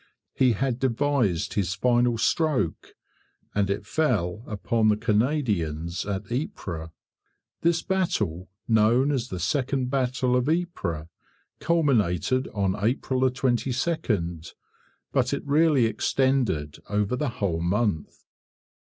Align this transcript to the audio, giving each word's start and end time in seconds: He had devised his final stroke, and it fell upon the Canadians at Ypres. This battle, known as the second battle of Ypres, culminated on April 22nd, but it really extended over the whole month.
He 0.33 0.53
had 0.53 0.79
devised 0.79 1.53
his 1.53 1.75
final 1.75 2.17
stroke, 2.17 2.95
and 3.53 3.69
it 3.69 3.85
fell 3.85 4.43
upon 4.47 4.87
the 4.89 4.97
Canadians 4.97 6.07
at 6.07 6.31
Ypres. 6.31 6.89
This 7.61 7.83
battle, 7.83 8.49
known 8.67 9.11
as 9.11 9.29
the 9.29 9.37
second 9.39 9.91
battle 9.91 10.35
of 10.35 10.49
Ypres, 10.49 11.05
culminated 11.59 12.47
on 12.51 12.75
April 12.83 13.21
22nd, 13.21 14.55
but 15.11 15.33
it 15.35 15.45
really 15.45 15.85
extended 15.85 16.79
over 16.89 17.15
the 17.15 17.29
whole 17.37 17.61
month. 17.61 18.23